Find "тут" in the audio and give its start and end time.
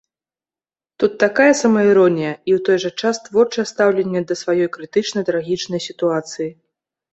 1.03-1.11